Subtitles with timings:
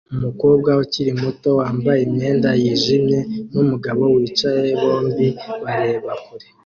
[0.15, 3.19] Umukobwa ukiri muto wambaye imyenda yijimye
[3.51, 5.27] numugabo wicaye bombi
[5.63, 6.47] bareba kure